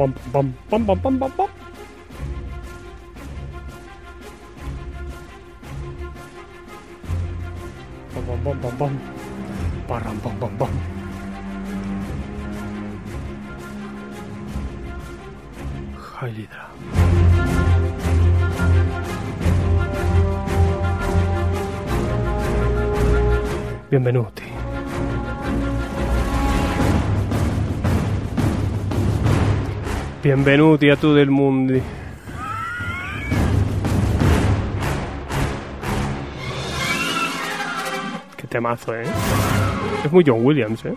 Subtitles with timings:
[0.00, 1.48] pam, pam, pam, pam, pam, pam.
[8.14, 8.92] Pam, pam, pam, pam, pam.
[9.88, 10.72] Parram, pam, pam, pam.
[16.16, 16.64] Hydra.
[23.90, 24.49] Benvenuti.
[30.22, 31.80] Benvenuti a tutto il mondo.
[38.36, 39.06] Qué temazo, ¿eh?
[40.04, 40.94] Es muy John Williams, ¿eh?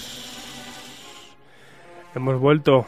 [2.14, 2.84] Hemos vuelto.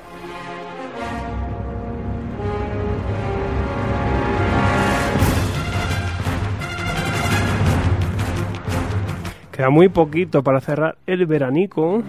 [9.58, 12.04] Queda muy poquito para cerrar el veranico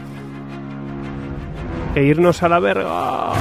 [1.95, 3.33] e irnos a la verga.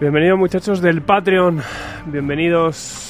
[0.00, 1.62] Bienvenidos muchachos del Patreon,
[2.06, 3.07] bienvenidos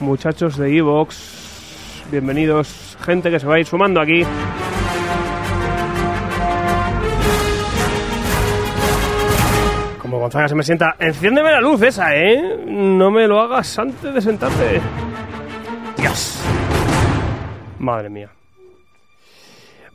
[0.00, 4.24] muchachos de Evox, bienvenidos gente que se va a ir sumando aquí.
[10.00, 12.58] Como Gonzaga se me sienta, enciéndeme la luz esa, ¿eh?
[12.66, 14.80] No me lo hagas antes de sentarte.
[15.96, 16.42] Dios.
[17.78, 18.30] Madre mía.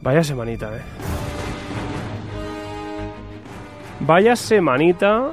[0.02, 0.82] Vaya semanita, ¿eh?
[4.00, 5.32] Vaya semanita.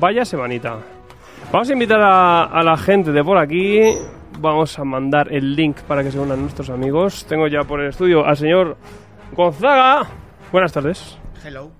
[0.00, 0.93] Vaya semanita.
[1.54, 3.78] Vamos a invitar a, a, la gente de por aquí.
[4.40, 7.24] Vamos a mandar el link para que se unan nuestros amigos.
[7.28, 8.76] Tengo ya por el estudio al señor
[9.36, 10.02] Gonzaga.
[10.50, 11.16] Buenas tardes.
[11.44, 11.70] Hello.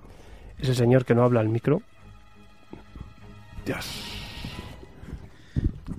[0.57, 1.81] Es el señor que no habla al micro.
[3.65, 4.31] Dios.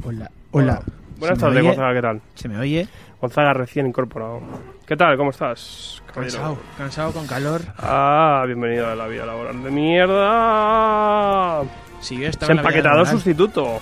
[0.04, 0.30] Hola.
[0.52, 0.80] Hola.
[1.18, 1.68] Buenas ¿Se me tardes, oye?
[1.68, 2.22] Gonzaga, ¿qué tal?
[2.34, 2.88] ¿Se me oye?
[3.20, 4.40] Gonzaga recién incorporado.
[4.86, 5.18] ¿Qué tal?
[5.18, 6.02] ¿Cómo estás?
[6.06, 6.38] caballero?
[6.38, 6.58] Cansado.
[6.78, 7.60] Cansado con calor.
[7.76, 11.62] Ah, bienvenido a la vida laboral de mierda.
[12.00, 13.80] Sí, yo estaba Se en la vida empaquetador sustituto.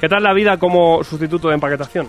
[0.00, 2.06] ¿Qué tal la vida como sustituto de empaquetación?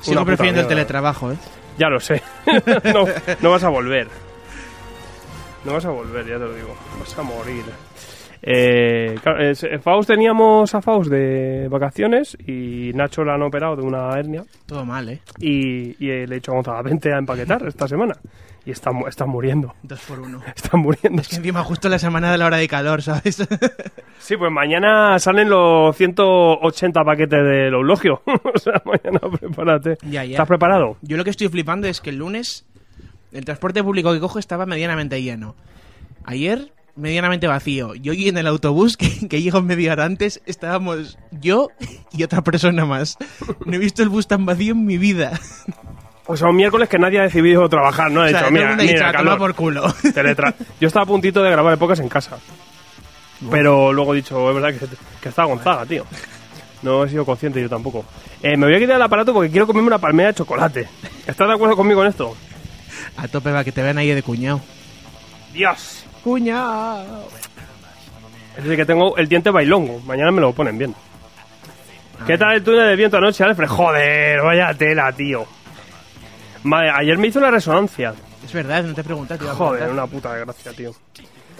[0.00, 1.36] Sigo Una prefiriendo el teletrabajo, ¿eh?
[1.78, 2.22] Ya lo sé.
[2.92, 3.04] no,
[3.40, 4.08] no vas a volver.
[5.64, 6.76] No vas a volver, ya te lo digo.
[6.98, 7.64] Vas a morir.
[8.42, 13.82] Eh, claro, eh, Faust teníamos a Faust de vacaciones y Nacho la han operado de
[13.82, 15.22] una hernia Todo mal, ¿eh?
[15.38, 18.12] y, y le he dicho a Gonzaga, vente a empaquetar esta semana.
[18.66, 19.74] Y está, mu- está muriendo.
[19.82, 20.40] Dos por uno.
[20.56, 21.20] Está muriendo.
[21.20, 23.46] Es que encima justo la semana de la hora de calor, ¿sabes?
[24.18, 28.22] Sí, pues mañana salen los 180 paquetes del eulogio.
[28.26, 29.98] o sea, mañana prepárate.
[30.02, 30.30] Ya, ya.
[30.32, 30.96] ¿Estás preparado?
[31.02, 32.64] yo lo que estoy flipando es que el lunes
[33.32, 35.56] el transporte público que cojo estaba medianamente lleno.
[36.24, 37.94] Ayer, medianamente vacío.
[37.96, 41.68] Y hoy en el autobús, que, que llego media hora antes, estábamos yo
[42.12, 43.18] y otra persona más.
[43.66, 45.38] No he visto el bus tan vacío en mi vida.
[46.26, 48.22] O sea, un miércoles que nadie ha decidido trabajar, ¿no?
[48.22, 49.38] Ha O sea, dicho, mira, mira, "A tomar calor".
[49.38, 49.94] por culo.
[50.80, 52.38] Yo estaba a puntito de grabar épocas en casa.
[53.50, 54.86] Pero luego he dicho, es verdad que,
[55.20, 56.04] que estaba Gonzaga, tío.
[56.82, 58.04] No he sido consciente yo tampoco.
[58.42, 60.88] Eh, me voy a quitar el aparato porque quiero comerme una palmera de chocolate.
[61.26, 62.34] ¿Estás de acuerdo conmigo en esto?
[63.16, 64.60] A tope va, que te vean ahí de cuñado.
[65.52, 66.04] Dios.
[66.22, 67.28] Cuñado.
[68.56, 70.00] Es decir, que tengo el diente bailongo.
[70.00, 70.94] Mañana me lo ponen bien.
[72.26, 73.68] ¿Qué tal el túnel de viento anoche, Alfred?
[73.68, 75.44] Joder, vaya tela, tío.
[76.64, 78.14] Madre, ayer me hizo una resonancia.
[78.44, 80.92] Es verdad, no te preguntas, te Joder, una puta desgracia, tío.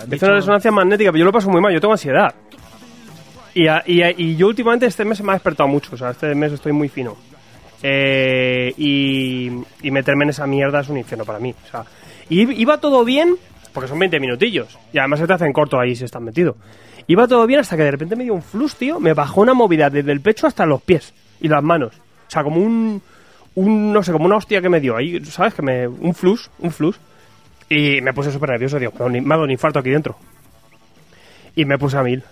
[0.08, 2.34] Me hizo una resonancia magnética, pero yo lo paso muy mal, yo tengo ansiedad.
[3.54, 6.10] Y, a- y, a- y yo últimamente este mes me ha despertado mucho, o sea,
[6.10, 7.16] este mes estoy muy fino.
[7.82, 9.50] Eh, y,
[9.82, 11.54] y meterme en esa mierda es un infierno para mí.
[11.66, 11.84] O sea,
[12.28, 13.36] y iba todo bien,
[13.72, 14.78] porque son 20 minutillos.
[14.92, 16.56] Y además se te hacen corto ahí si estás metido.
[17.06, 18.98] Iba todo bien hasta que de repente me dio un flux, tío.
[18.98, 21.92] Me bajó una movida desde el pecho hasta los pies y las manos.
[22.26, 23.02] O sea, como un,
[23.56, 25.54] un no sé, como una hostia que me dio ahí, ¿sabes?
[25.54, 26.98] Que me, un flux, un flux.
[27.68, 30.16] Y me puse súper nervioso, digo, me ha dado un infarto aquí dentro.
[31.56, 32.22] Y me puse a mil.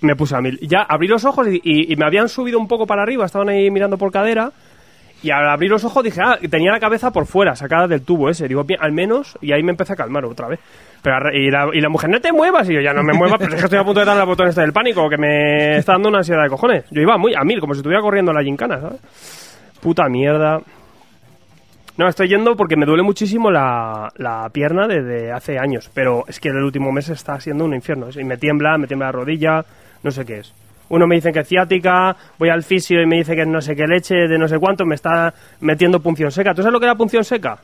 [0.00, 0.58] Me puse a mil.
[0.62, 3.98] Ya abrí los ojos y, me habían subido un poco para arriba, estaban ahí mirando
[3.98, 4.52] por cadera.
[5.20, 8.30] Y al abrir los ojos dije, ah, tenía la cabeza por fuera, sacada del tubo
[8.30, 8.46] ese.
[8.46, 10.60] Digo, bien, al menos, y ahí me empecé a calmar otra vez.
[11.02, 12.70] Pero, arre- y, la, y la mujer, no te muevas.
[12.70, 14.28] Y yo, ya no me muevas, pero es que estoy a punto de darle al
[14.28, 16.84] botón este del pánico, que me está dando una ansiedad de cojones.
[16.92, 19.00] Yo iba muy a mil, como si estuviera corriendo la gincana, ¿sabes?
[19.80, 20.60] Puta mierda.
[21.96, 26.38] No, estoy yendo porque me duele muchísimo la, la pierna desde hace años, pero es
[26.38, 28.08] que el último mes está siendo un infierno.
[28.14, 29.64] Y me tiembla, me tiembla la rodilla,
[30.04, 30.52] no sé qué es.
[30.90, 33.60] Uno me dice que es ciática, voy al fisio y me dice que es no
[33.60, 36.54] sé qué leche, de no sé cuánto, me está metiendo punción seca.
[36.54, 37.58] ¿Tú sabes lo que era punción seca?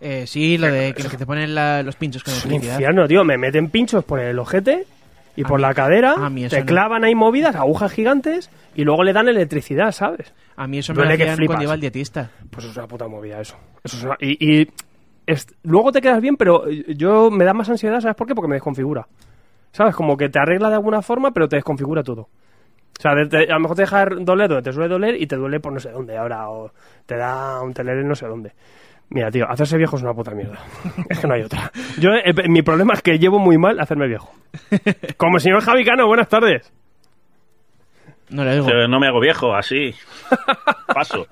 [0.00, 3.06] Eh, sí, lo de que, que te ponen la- los pinchos con Es un infierno,
[3.08, 3.24] tío.
[3.24, 4.84] Me meten pinchos por el ojete
[5.40, 6.14] y por mí- la cadera,
[6.50, 6.66] te no.
[6.66, 10.32] clavan ahí movidas, agujas gigantes y luego le dan electricidad, ¿sabes?
[10.56, 12.30] A mí eso me lo Duele que hacían cuando iba al dietista.
[12.50, 13.56] Pues eso es una puta movida eso.
[13.84, 14.68] Eso es una- Y, y
[15.26, 18.34] es- luego te quedas bien, pero yo me da más ansiedad, ¿sabes por qué?
[18.34, 19.06] Porque me desconfigura.
[19.72, 19.94] ¿Sabes?
[19.94, 22.22] Como que te arregla de alguna forma, pero te desconfigura todo.
[22.22, 25.26] O sea, de- te- a lo mejor te deja doler donde te suele doler y
[25.26, 26.72] te duele por no sé dónde ahora, o
[27.06, 28.52] te da un teler en no sé dónde.
[29.10, 30.58] Mira, tío, hacerse viejo es una puta mierda.
[31.08, 31.70] es que no hay otra.
[31.98, 34.30] Yo, eh, mi problema es que llevo muy mal hacerme viejo.
[35.16, 36.72] Como el señor Javi Cano, buenas tardes.
[38.30, 38.66] No lo digo.
[38.66, 39.94] Pero no me hago viejo, así.
[40.94, 41.26] Paso.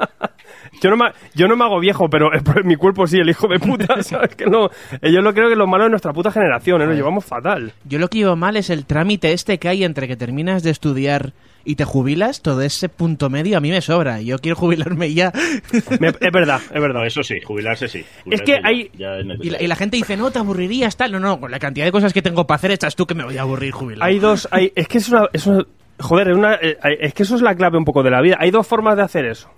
[0.82, 3.48] Yo no, me, yo no me hago viejo, pero pero mi cuerpo sí, el hijo
[3.48, 4.34] de puta, ¿sabes?
[4.36, 4.66] Que no,
[5.00, 6.86] eh, yo lo creo que es lo malo de nuestra puta generación, ¿eh?
[6.86, 7.72] Lo llevamos fatal.
[7.84, 10.70] Yo lo que llevo mal es el trámite este que hay entre que terminas de
[10.70, 11.32] estudiar
[11.64, 12.42] y te jubilas.
[12.42, 14.20] Todo ese punto medio a mí me sobra.
[14.20, 15.32] Yo quiero jubilarme ya.
[16.00, 17.00] Me- es verdad, es verdad.
[17.00, 18.04] No, eso sí, jubilarse sí.
[18.30, 19.64] Es que ya- hay- ya es Y la, necesario.
[19.64, 21.12] y la gente dice, no, te aburrirías, tal.
[21.12, 23.24] No, no, con la cantidad de cosas que tengo para hacer, estás tú que me
[23.24, 24.04] voy a aburrir jubilado.
[24.08, 25.64] Hay dos, hay, es que es una, es una-
[25.98, 28.36] joder, es, una, eh, es que eso es la clave un poco de la vida.
[28.38, 29.50] Hay dos formas de hacer eso.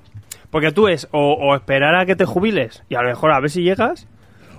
[0.50, 3.40] Porque tú es o, o esperar a que te jubiles y a lo mejor a
[3.40, 4.08] ver si llegas,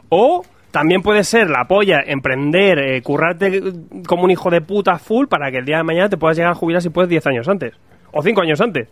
[0.10, 3.62] o también puede ser la polla, emprender, eh, currarte eh,
[4.08, 6.52] como un hijo de puta full para que el día de mañana te puedas llegar
[6.52, 7.74] a jubilar si puedes 10 años antes.
[8.12, 8.88] O 5 años antes.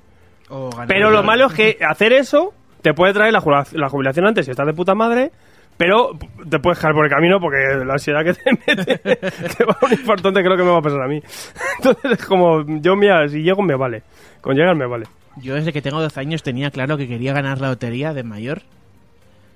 [0.87, 3.43] Pero lo malo es que hacer eso te puede traer la,
[3.73, 5.31] la jubilación antes si estás de puta madre,
[5.77, 6.17] pero
[6.49, 9.85] te puedes dejar por el camino porque la ansiedad que te mete te va a
[9.85, 11.21] un infarto antes que me va a pasar a mí.
[11.77, 14.03] Entonces es como, yo mira, si llego me vale.
[14.41, 15.05] Con llegar me vale.
[15.37, 18.63] Yo desde que tengo 12 años tenía claro que quería ganar la lotería de mayor.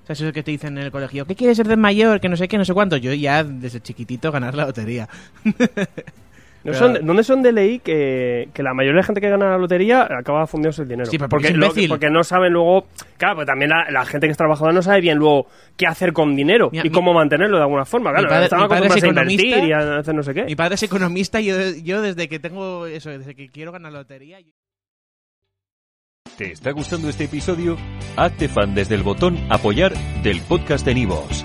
[0.04, 1.26] ¿Sabes eso que te dicen en el colegio?
[1.26, 2.20] ¿Qué quieres ser de mayor?
[2.20, 2.96] Que no sé qué, no sé cuánto.
[2.96, 5.08] Yo ya desde chiquitito ganar la lotería.
[6.64, 9.58] ¿No son, ¿Dónde son de ley que, que la mayoría de gente que gana la
[9.58, 11.10] lotería acaba fundiéndose el dinero?
[11.10, 12.86] Sí, pero porque porque, es lo- porque no saben luego...
[13.18, 16.12] Claro, pues también la, la gente que es trabajadora no sabe bien luego qué hacer
[16.12, 18.12] con dinero y mi- cómo mantenerlo de alguna forma.
[18.12, 19.94] Claro, padre- están mi padre es acostumbrados a invertir y economista.
[19.96, 20.44] a hacer no sé qué.
[20.44, 23.90] Mi padre es economista y yo, yo desde que tengo eso, desde que quiero ganar
[23.92, 24.38] la lotería...
[24.40, 24.52] yo-
[26.38, 27.76] ¿Te está gustando este episodio?
[28.16, 29.92] Hazte fan desde el botón Apoyar
[30.22, 31.44] del podcast de Nivos.